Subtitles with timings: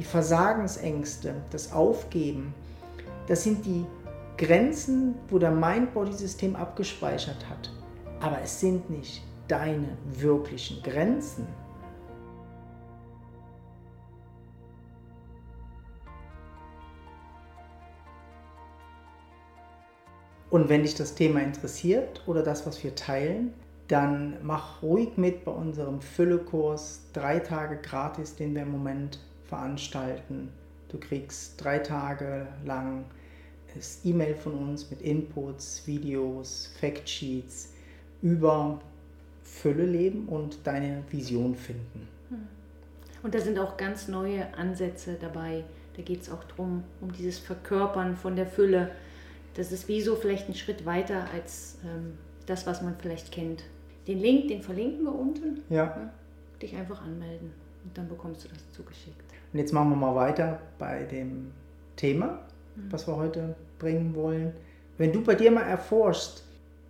[0.00, 2.54] die Versagensängste, das Aufgeben,
[3.26, 3.84] das sind die
[4.38, 7.70] Grenzen, wo der Mind-Body-System abgespeichert hat.
[8.18, 11.46] Aber es sind nicht deine wirklichen Grenzen.
[20.48, 23.52] Und wenn dich das Thema interessiert oder das, was wir teilen,
[23.86, 29.18] dann mach ruhig mit bei unserem Füllekurs, drei Tage gratis, den wir im Moment
[29.50, 30.48] veranstalten.
[30.88, 33.04] Du kriegst drei Tage lang
[33.74, 37.74] das E-Mail von uns mit Inputs, Videos, Factsheets
[38.22, 38.80] über
[39.44, 42.08] Fülle leben und deine Vision finden.
[42.30, 42.48] Hm.
[43.22, 45.64] Und da sind auch ganz neue Ansätze dabei.
[45.96, 48.90] Da geht es auch darum, um dieses Verkörpern von der Fülle
[49.54, 53.64] das ist wie so vielleicht ein Schritt weiter als ähm, das, was man vielleicht kennt.
[54.06, 55.62] Den Link, den verlinken wir unten.
[55.68, 55.84] Ja.
[55.84, 56.12] ja.
[56.62, 57.52] Dich einfach anmelden
[57.84, 59.29] und dann bekommst du das zugeschickt.
[59.52, 61.52] Und jetzt machen wir mal weiter bei dem
[61.96, 62.38] Thema,
[62.76, 62.92] mhm.
[62.92, 64.52] was wir heute bringen wollen.
[64.98, 66.44] Wenn du bei dir mal erforschst,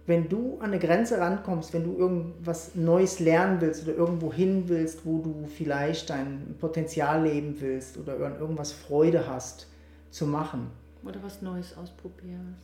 [0.07, 4.65] wenn du an eine Grenze rankommst, wenn du irgendwas Neues lernen willst oder irgendwo hin
[4.67, 9.69] willst, wo du vielleicht dein Potenzial leben willst oder irgendwas Freude hast
[10.11, 10.71] zu machen,
[11.05, 12.57] oder was Neues ausprobieren.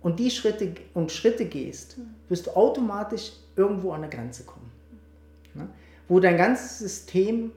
[0.00, 1.96] Und die Schritte und Schritte gehst,
[2.28, 4.70] wirst du automatisch irgendwo an eine Grenze kommen.
[5.54, 5.68] Ne?
[6.08, 7.52] Wo dein ganzes System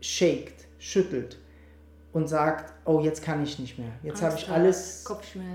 [0.00, 0.53] shakt,
[0.84, 1.38] schüttelt
[2.12, 3.92] und sagt, oh, jetzt kann ich nicht mehr.
[4.02, 5.04] Jetzt habe ich alles,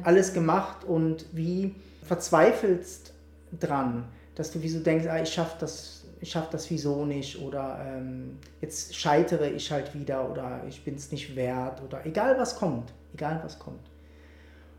[0.03, 3.13] alles gemacht und wie verzweifelst
[3.59, 4.05] dran,
[4.35, 7.79] dass du wie so denkst, ah, ich schaffe das ich schaffe das wieso nicht oder
[7.85, 12.57] ähm, jetzt scheitere ich halt wieder oder ich bin es nicht wert oder egal was
[12.57, 13.89] kommt, egal was kommt.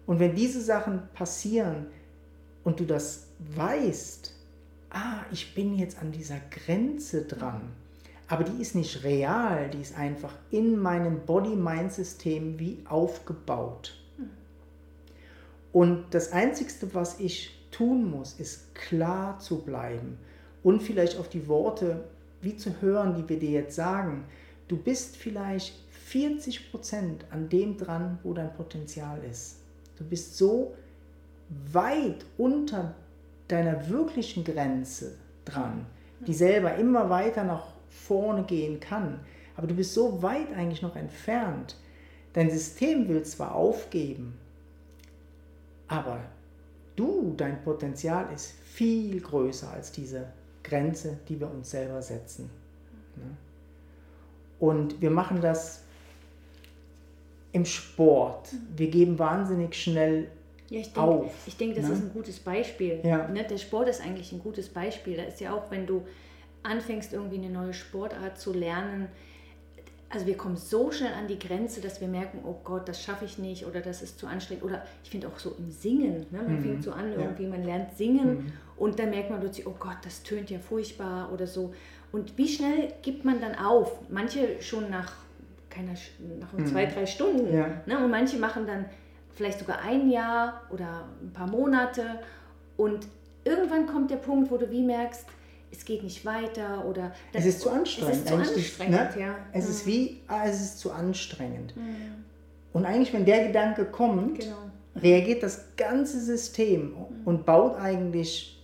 [0.06, 1.86] Und wenn diese Sachen passieren
[2.62, 4.34] und du das weißt,
[4.90, 7.72] ah, ich bin jetzt an dieser Grenze dran,
[8.30, 13.96] aber die ist nicht real, die ist einfach in meinem Body-Mind-System wie aufgebaut.
[15.72, 20.16] Und das Einzige, was ich tun muss, ist klar zu bleiben
[20.62, 22.04] und vielleicht auf die Worte
[22.40, 24.24] wie zu hören, die wir dir jetzt sagen.
[24.69, 29.56] Du bist vielleicht 40 Prozent an dem dran, wo dein Potenzial ist.
[29.98, 30.76] Du bist so
[31.72, 32.94] weit unter
[33.48, 35.84] deiner wirklichen Grenze dran,
[36.24, 39.20] die selber immer weiter nach vorne gehen kann.
[39.56, 41.76] Aber du bist so weit eigentlich noch entfernt.
[42.32, 44.38] Dein System will zwar aufgeben,
[45.88, 46.20] aber
[46.94, 50.26] du, dein Potenzial ist viel größer als diese
[50.62, 52.48] Grenze, die wir uns selber setzen.
[53.16, 53.36] Ne?
[54.60, 55.82] Und wir machen das
[57.52, 58.54] im Sport.
[58.76, 60.28] Wir geben wahnsinnig schnell
[60.68, 61.32] ja, ich denk, auf.
[61.46, 61.94] Ich denke, das ne?
[61.94, 63.00] ist ein gutes Beispiel.
[63.02, 63.26] Ja.
[63.26, 63.42] Ne?
[63.44, 65.16] Der Sport ist eigentlich ein gutes Beispiel.
[65.16, 66.06] Da ist ja auch, wenn du
[66.62, 69.09] anfängst, irgendwie eine neue Sportart zu lernen,
[70.12, 73.25] also wir kommen so schnell an die Grenze, dass wir merken, oh Gott, das schaffe
[73.25, 74.65] ich nicht oder das ist zu anstrengend.
[74.65, 76.43] Oder ich finde auch so im Singen, ne?
[76.43, 76.62] man mhm.
[76.62, 78.53] fängt so an, irgendwie, man lernt singen mhm.
[78.76, 81.72] und dann merkt man plötzlich, oh Gott, das tönt ja furchtbar oder so.
[82.10, 84.00] Und wie schnell gibt man dann auf?
[84.10, 85.12] Manche schon nach,
[85.70, 85.94] keiner,
[86.41, 86.66] nach mhm.
[86.66, 87.54] zwei, drei Stunden.
[87.54, 87.81] Ja.
[87.87, 88.04] Ne?
[88.04, 88.87] Und manche machen dann
[89.32, 92.19] vielleicht sogar ein Jahr oder ein paar Monate.
[92.76, 93.06] Und
[93.44, 95.25] irgendwann kommt der Punkt, wo du wie merkst,
[95.72, 98.12] es geht nicht weiter oder es ist zu anstrengend.
[98.12, 99.20] Es ist zu anstrengend, ne?
[99.20, 99.34] ja.
[99.53, 99.70] Es mhm.
[99.70, 101.76] ist wie, ah, es ist zu anstrengend.
[101.76, 102.25] Mhm.
[102.72, 104.56] Und eigentlich, wenn der Gedanke kommt, genau.
[104.97, 106.97] reagiert das ganze System mhm.
[107.25, 108.56] und baut eigentlich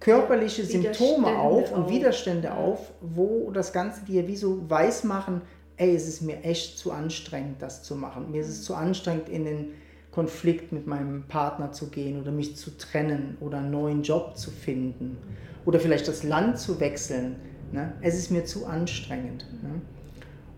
[0.00, 5.42] körperliche ja, Symptome auf und Widerstände auf, wo das Ganze dir wie so weiß machen,
[5.76, 8.30] ey, es ist mir echt zu anstrengend, das zu machen.
[8.30, 8.64] Mir ist es mhm.
[8.64, 9.74] zu anstrengend, in den
[10.16, 14.50] Konflikt mit meinem Partner zu gehen oder mich zu trennen oder einen neuen Job zu
[14.50, 15.18] finden
[15.66, 17.36] oder vielleicht das Land zu wechseln.
[17.70, 17.92] Ne?
[18.00, 19.44] Es ist mir zu anstrengend.
[19.62, 19.82] Ne?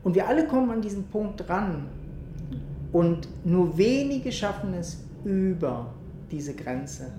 [0.05, 1.89] Und wir alle kommen an diesen Punkt ran
[2.93, 5.93] und nur wenige schaffen es über
[6.31, 7.15] diese Grenze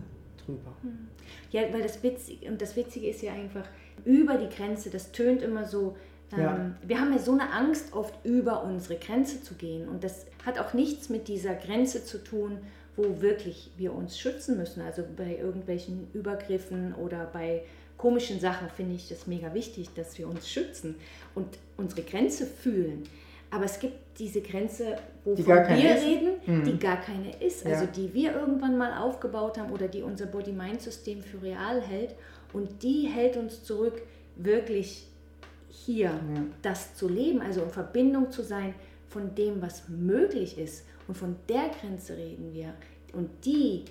[0.45, 0.71] drüber.
[0.81, 1.09] Hm.
[1.51, 3.65] Ja, weil das Witzige, und das Witzige ist ja einfach,
[4.05, 5.97] über die Grenze, das tönt immer so,
[6.37, 6.55] ja.
[6.55, 9.87] Ähm, wir haben ja so eine Angst, oft über unsere Grenze zu gehen.
[9.87, 12.59] Und das hat auch nichts mit dieser Grenze zu tun,
[12.95, 14.81] wo wirklich wir uns schützen müssen.
[14.81, 17.63] Also bei irgendwelchen Übergriffen oder bei
[17.97, 20.95] komischen Sachen finde ich das mega wichtig, dass wir uns schützen
[21.35, 23.03] und unsere Grenze fühlen.
[23.51, 26.05] Aber es gibt diese Grenze, wovon wir ist.
[26.05, 26.63] reden, mhm.
[26.65, 27.65] die gar keine ist.
[27.65, 27.91] Also ja.
[27.91, 32.15] die wir irgendwann mal aufgebaut haben oder die unser Body-Mind-System für real hält.
[32.53, 34.01] Und die hält uns zurück,
[34.35, 35.07] wirklich
[35.69, 36.43] hier ja.
[36.61, 38.73] das zu leben, also in Verbindung zu sein
[39.09, 40.85] von dem, was möglich ist.
[41.07, 42.73] Und von der Grenze reden wir.
[43.13, 43.85] Und die,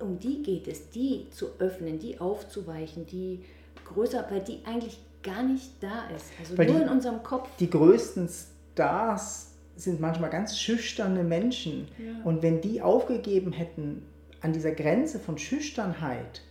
[0.00, 3.40] um die geht es, die zu öffnen, die aufzuweichen, die
[3.86, 6.26] größer, weil die eigentlich gar nicht da ist.
[6.38, 7.48] Also Weil nur die- in unserem Kopf.
[7.58, 8.28] Die größten
[8.72, 11.88] Stars sind manchmal ganz schüchterne Menschen.
[11.98, 12.22] Ja.
[12.24, 14.02] Und wenn die aufgegeben hätten
[14.40, 16.42] an dieser Grenze von Schüchternheit,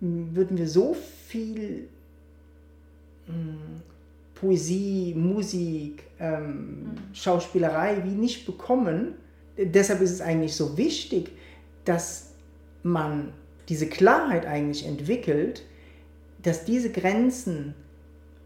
[0.00, 0.94] m, würden wir so
[1.26, 1.88] viel
[4.34, 9.14] Poesie, Musik, ähm, Schauspielerei wie nicht bekommen.
[9.56, 11.30] Deshalb ist es eigentlich so wichtig,
[11.84, 12.32] dass
[12.82, 13.32] man
[13.68, 15.64] diese Klarheit eigentlich entwickelt,
[16.42, 17.74] dass diese Grenzen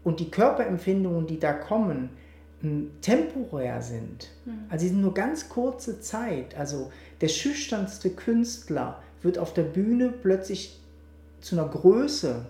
[0.03, 2.09] und die Körperempfindungen, die da kommen,
[2.61, 4.29] m, temporär sind.
[4.69, 6.57] Also sie sind nur ganz kurze Zeit.
[6.57, 6.91] Also
[7.21, 10.79] der schüchternste Künstler wird auf der Bühne plötzlich
[11.41, 12.45] zu einer Größe.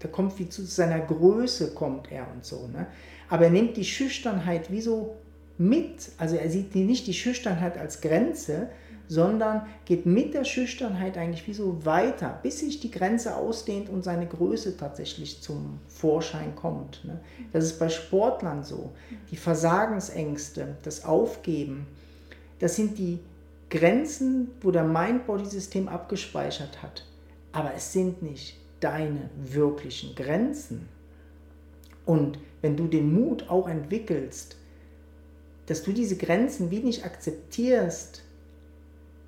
[0.00, 2.66] Da kommt wie zu seiner Größe kommt er und so.
[2.66, 2.86] Ne?
[3.28, 5.16] Aber er nimmt die Schüchternheit wie so
[5.58, 6.10] mit.
[6.18, 8.68] Also er sieht nicht die Schüchternheit als Grenze,
[9.08, 14.04] sondern geht mit der Schüchternheit eigentlich wie so weiter, bis sich die Grenze ausdehnt und
[14.04, 17.04] seine Größe tatsächlich zum Vorschein kommt.
[17.04, 17.20] Ne?
[17.52, 18.92] Das ist bei Sportlern so.
[19.30, 21.88] Die Versagensängste, das Aufgeben,
[22.60, 23.18] das sind die
[23.68, 27.04] Grenzen, wo der Mind-Body-System abgespeichert hat.
[27.52, 30.88] Aber es sind nicht deine wirklichen Grenzen.
[32.06, 34.56] Und wenn du den Mut auch entwickelst,
[35.66, 38.22] dass du diese Grenzen wie nicht akzeptierst,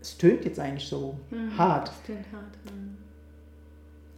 [0.01, 1.17] es tönt jetzt eigentlich so
[1.57, 2.57] hart, Das klingt hart.
[2.65, 2.97] Mhm.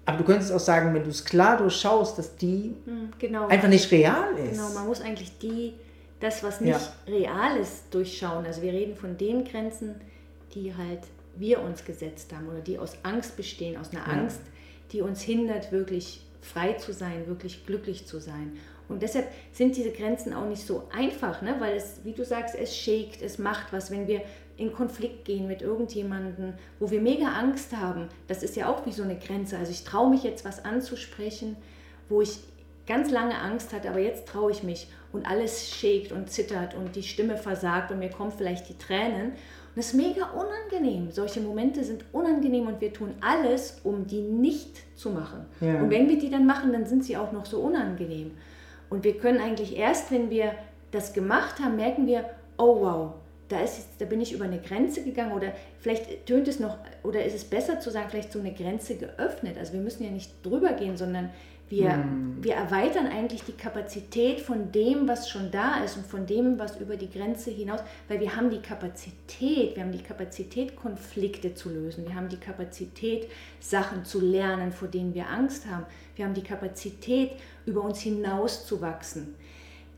[0.07, 3.49] aber du könntest auch sagen, wenn du es klar durchschaust, dass die Mhm, Genau.
[3.49, 4.53] einfach nicht real ist.
[4.53, 5.75] Genau, man muss eigentlich die,
[6.21, 8.47] das, was nicht real ist, durchschauen.
[8.47, 9.97] Also wir reden von den Grenzen,
[10.55, 11.01] die halt
[11.37, 14.13] wir uns gesetzt haben oder die aus Angst bestehen, aus einer Ja.
[14.21, 14.41] Angst,
[14.95, 18.57] die uns hindert, wirklich frei zu sein, wirklich glücklich zu sein.
[18.89, 21.57] Und deshalb sind diese Grenzen auch nicht so einfach, ne?
[21.59, 24.23] weil es, wie du sagst, es shakt, es macht was, wenn wir
[24.57, 28.09] in Konflikt gehen mit irgendjemandem, wo wir mega Angst haben.
[28.29, 29.59] Das ist ja auch wie so eine Grenze.
[29.59, 31.57] Also ich traue mich jetzt was anzusprechen,
[32.09, 32.39] wo ich
[32.87, 36.97] ganz lange Angst hatte, aber jetzt traue ich mich und alles shakt und zittert und
[36.97, 39.31] die Stimme versagt und mir kommen vielleicht die Tränen.
[39.31, 41.11] Und das ist mega unangenehm.
[41.11, 45.47] Solche Momente sind unangenehm und wir tun alles, um die nicht zu machen.
[45.61, 45.81] Ja.
[45.81, 48.33] Und wenn wir die dann machen, dann sind sie auch noch so unangenehm.
[48.91, 50.55] Und wir können eigentlich erst, wenn wir
[50.91, 53.15] das gemacht haben, merken wir, oh wow,
[53.55, 57.25] da, ist da bin ich über eine Grenze gegangen oder vielleicht tönt es noch, oder
[57.25, 59.57] ist es besser zu sagen, vielleicht so eine Grenze geöffnet.
[59.59, 61.31] Also wir müssen ja nicht drüber gehen, sondern
[61.71, 62.05] wir,
[62.43, 66.79] wir erweitern eigentlich die Kapazität von dem, was schon da ist und von dem, was
[66.79, 71.71] über die Grenze hinaus, weil wir haben die Kapazität, wir haben die Kapazität, Konflikte zu
[71.71, 73.29] lösen, wir haben die Kapazität,
[73.61, 75.87] Sachen zu lernen, vor denen wir Angst haben,
[76.17, 77.33] wir haben die Kapazität,
[77.65, 79.35] über uns hinauszuwachsen.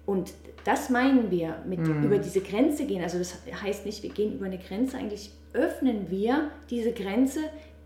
[0.07, 0.33] Und
[0.65, 3.03] das meinen wir mit über diese Grenze gehen.
[3.03, 7.41] Also das heißt nicht, wir gehen über eine Grenze, eigentlich öffnen wir diese Grenze,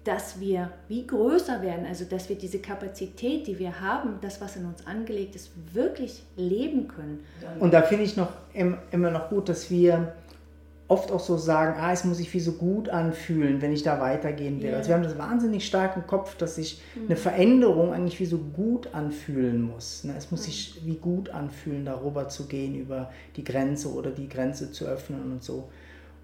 [0.05, 4.57] dass wir wie größer werden, also dass wir diese Kapazität, die wir haben, das, was
[4.57, 7.21] in uns angelegt ist, wirklich leben können.
[7.61, 10.15] Und da finde ich noch im- immer noch gut, dass wir
[10.91, 14.01] oft auch so sagen, ah, es muss sich wie so gut anfühlen, wenn ich da
[14.01, 14.71] weitergehen will.
[14.71, 14.79] Ja.
[14.79, 18.39] Also wir haben das wahnsinnig stark im Kopf, dass sich eine Veränderung eigentlich wie so
[18.39, 20.03] gut anfühlen muss.
[20.03, 20.15] Ne?
[20.19, 24.73] Es muss sich wie gut anfühlen, darüber zu gehen, über die Grenze oder die Grenze
[24.73, 25.69] zu öffnen und so.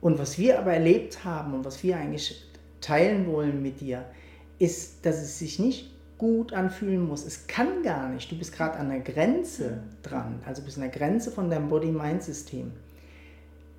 [0.01, 2.45] Und was wir aber erlebt haben und was wir eigentlich
[2.81, 4.05] teilen wollen mit dir,
[4.59, 7.25] ist, dass es sich nicht gut anfühlen muss.
[7.25, 8.33] Es kann gar nicht.
[8.33, 10.41] Du bist gerade an der Grenze dran.
[10.45, 12.73] Also bist an der Grenze von deinem Body-Mind-System.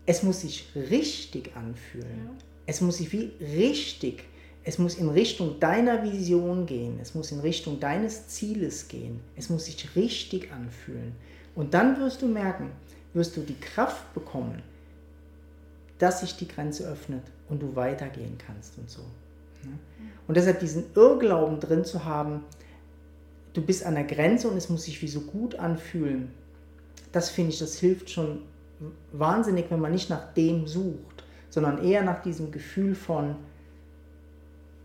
[0.07, 2.31] Es muss sich richtig anfühlen.
[2.65, 4.23] Es muss sich wie richtig,
[4.63, 6.97] es muss in Richtung deiner Vision gehen.
[7.01, 9.19] Es muss in Richtung deines Zieles gehen.
[9.35, 11.13] Es muss sich richtig anfühlen.
[11.55, 12.71] Und dann wirst du merken,
[13.13, 14.63] wirst du die Kraft bekommen,
[15.99, 19.01] dass sich die Grenze öffnet und du weitergehen kannst und so.
[20.27, 22.45] Und deshalb diesen Irrglauben drin zu haben,
[23.53, 26.31] du bist an der Grenze und es muss sich wie so gut anfühlen,
[27.11, 28.43] das finde ich, das hilft schon
[29.11, 33.35] wahnsinnig, wenn man nicht nach dem sucht, sondern eher nach diesem Gefühl von,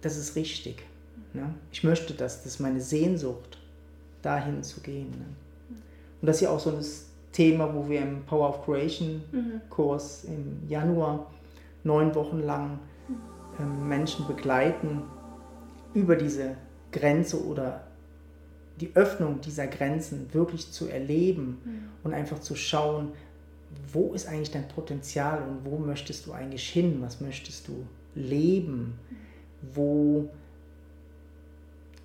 [0.00, 0.84] das ist richtig.
[1.32, 1.54] Ne?
[1.70, 3.58] Ich möchte das, das ist meine Sehnsucht,
[4.22, 5.10] dahin zu gehen.
[5.10, 5.76] Ne?
[6.20, 6.84] Und das ist ja auch so ein
[7.32, 9.22] Thema, wo wir im Power of Creation
[9.70, 11.30] Kurs im Januar
[11.84, 12.78] neun Wochen lang
[13.58, 15.02] ähm, Menschen begleiten
[15.94, 16.56] über diese
[16.90, 17.86] Grenze oder
[18.80, 23.12] die Öffnung dieser Grenzen wirklich zu erleben und einfach zu schauen,
[23.92, 28.98] wo ist eigentlich dein Potenzial und wo möchtest du eigentlich hin, was möchtest du leben,
[29.74, 30.28] wo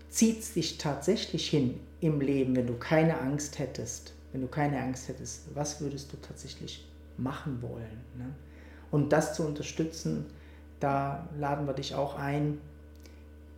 [0.09, 4.81] zieht es dich tatsächlich hin im Leben, wenn du keine Angst hättest, wenn du keine
[4.81, 8.01] Angst hättest, was würdest du tatsächlich machen wollen?
[8.17, 8.33] Ne?
[8.91, 10.25] Und das zu unterstützen,
[10.79, 12.59] da laden wir dich auch ein,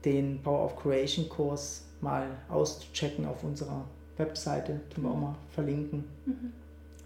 [0.05, 3.85] den Power of Creation Kurs mal auszuchecken auf unserer
[4.17, 6.05] Webseite, tun wir auch mal verlinken.
[6.25, 6.53] Mhm.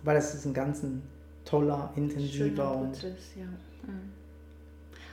[0.03, 1.01] Weil das ist ein ganz ein
[1.45, 2.91] toller, intensiver und.
[2.91, 3.45] Prozess, ja.
[3.45, 4.12] Mhm.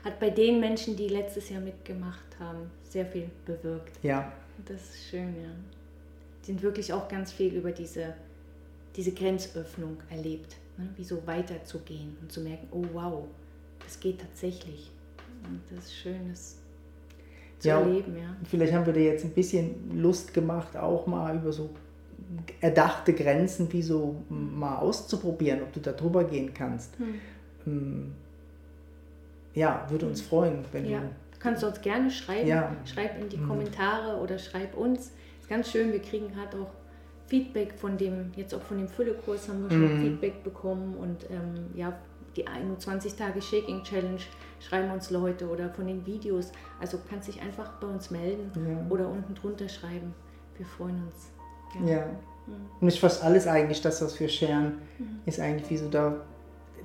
[0.04, 4.02] Hat bei den Menschen, die letztes Jahr mitgemacht haben, sehr viel bewirkt.
[4.02, 4.32] Ja.
[4.64, 5.50] Das ist schön, ja.
[6.42, 8.14] Die sind wirklich auch ganz viel über diese,
[8.96, 10.56] diese Grenzöffnung erlebt.
[10.78, 10.88] Ne?
[10.96, 13.24] Wie so weiterzugehen und zu merken, oh wow,
[13.84, 14.90] das geht tatsächlich.
[15.44, 16.56] Und das ist schön, das
[17.58, 18.34] zu ja, erleben, ja.
[18.44, 21.70] Vielleicht haben wir dir jetzt ein bisschen Lust gemacht, auch mal über so
[22.60, 26.96] erdachte Grenzen wie so mal auszuprobieren, ob du da drüber gehen kannst.
[27.64, 28.12] Hm.
[29.54, 31.00] Ja, würde uns freuen, wenn ja.
[31.00, 31.06] du.
[31.40, 32.48] Kannst du uns gerne schreiben.
[32.48, 32.76] Ja.
[32.84, 33.48] Schreib in die hm.
[33.48, 35.12] Kommentare oder schreib uns.
[35.40, 36.70] Ist ganz schön, wir kriegen halt auch
[37.30, 40.02] Feedback von dem, jetzt auch von dem Füllekurs haben wir schon mhm.
[40.02, 41.96] Feedback bekommen und ähm, ja,
[42.34, 44.20] die 21 Tage Shaking Challenge
[44.58, 46.50] schreiben uns Leute oder von den Videos.
[46.80, 48.84] Also kannst dich einfach bei uns melden ja.
[48.88, 50.12] oder unten drunter schreiben.
[50.56, 51.30] Wir freuen uns.
[51.74, 51.92] Ja.
[51.92, 52.06] ja.
[52.46, 52.52] Mhm.
[52.80, 55.20] Und nicht fast alles eigentlich, das, was wir scheren, mhm.
[55.26, 56.16] ist eigentlich wie so da,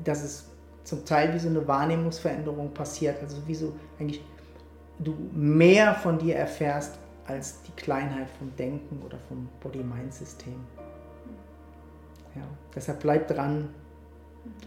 [0.03, 0.49] dass es
[0.83, 3.21] zum Teil wie so eine Wahrnehmungsveränderung passiert.
[3.21, 4.21] Also wie so eigentlich
[4.99, 10.55] du mehr von dir erfährst als die Kleinheit vom Denken oder vom Body-Mind-System.
[12.35, 13.69] Ja, deshalb bleib dran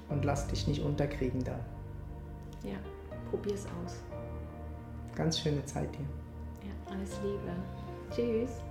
[0.08, 1.58] und lass dich nicht unterkriegen da.
[2.64, 2.78] Ja,
[3.30, 4.02] probier's aus.
[5.14, 6.06] Ganz schöne Zeit dir.
[6.66, 7.52] Ja, alles Liebe.
[8.10, 8.62] Tschüss.